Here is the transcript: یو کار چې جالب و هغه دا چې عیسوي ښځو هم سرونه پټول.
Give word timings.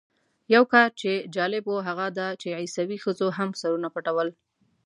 یو 0.53 0.63
کار 0.73 0.89
چې 1.01 1.11
جالب 1.35 1.65
و 1.67 1.75
هغه 1.87 2.05
دا 2.19 2.27
چې 2.41 2.57
عیسوي 2.61 2.97
ښځو 3.03 3.27
هم 3.37 3.49
سرونه 3.61 3.89
پټول. 3.95 4.29